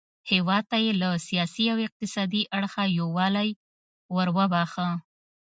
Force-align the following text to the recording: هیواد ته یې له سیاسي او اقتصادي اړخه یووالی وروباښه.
هیواد 0.31 0.63
ته 0.71 0.77
یې 0.85 0.91
له 1.01 1.09
سیاسي 1.27 1.65
او 1.73 1.77
اقتصادي 1.87 2.41
اړخه 2.57 2.83
یووالی 2.99 3.49
وروباښه. 4.15 4.87